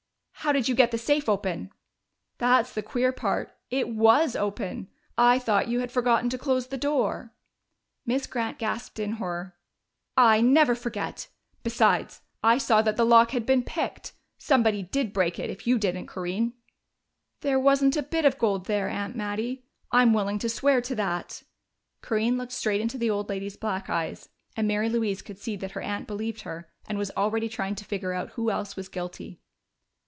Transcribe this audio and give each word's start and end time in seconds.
"How 0.43 0.51
did 0.51 0.67
you 0.67 0.73
get 0.73 0.89
the 0.89 0.97
safe 0.97 1.29
open?" 1.29 1.69
"That's 2.39 2.73
the 2.73 2.81
queer 2.81 3.11
part. 3.13 3.55
It 3.69 3.89
was 3.89 4.35
open! 4.35 4.87
I 5.15 5.37
thought 5.37 5.67
you 5.67 5.81
had 5.81 5.91
forgotten 5.91 6.31
to 6.31 6.37
close 6.39 6.65
the 6.65 6.79
door." 6.79 7.35
Miss 8.07 8.25
Grant 8.25 8.57
gasped 8.57 8.97
in 8.97 9.13
horror. 9.13 9.55
"I 10.17 10.41
never 10.41 10.73
forget. 10.73 11.27
Besides, 11.61 12.21
I 12.43 12.57
saw 12.57 12.81
that 12.81 12.97
the 12.97 13.05
lock 13.05 13.29
had 13.31 13.45
been 13.45 13.61
picked. 13.61 14.13
Somebody 14.39 14.81
did 14.81 15.13
break 15.13 15.37
it, 15.37 15.51
if 15.51 15.67
you 15.67 15.77
didn't, 15.77 16.07
Corinne." 16.07 16.53
"There 17.41 17.59
wasn't 17.59 17.95
a 17.95 18.01
bit 18.01 18.25
of 18.25 18.39
gold 18.39 18.65
there, 18.65 18.89
Aunt 18.89 19.15
Mattie. 19.15 19.63
I'm 19.91 20.11
willing 20.11 20.39
to 20.39 20.49
swear 20.49 20.81
to 20.81 20.95
that!" 20.95 21.43
Corinne 22.01 22.39
looked 22.39 22.51
straight 22.51 22.81
into 22.81 22.97
the 22.97 23.11
old 23.11 23.29
lady's 23.29 23.57
black 23.57 23.91
eyes, 23.91 24.27
and 24.57 24.67
Mary 24.67 24.89
Louise 24.89 25.21
could 25.21 25.37
see 25.37 25.55
that 25.57 25.73
her 25.73 25.81
aunt 25.81 26.07
believed 26.07 26.41
her 26.41 26.67
and 26.89 26.97
was 26.97 27.11
already 27.15 27.47
trying 27.47 27.75
to 27.75 27.85
figure 27.85 28.13
out 28.13 28.31
who 28.31 28.49
else 28.49 28.75
was 28.75 28.89
guilty. 28.89 29.39